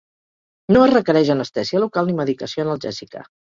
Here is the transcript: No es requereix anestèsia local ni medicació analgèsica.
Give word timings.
No 0.75 0.81
es 0.85 0.93
requereix 0.95 1.29
anestèsia 1.35 1.83
local 1.85 2.11
ni 2.11 2.19
medicació 2.23 2.67
analgèsica. 2.67 3.27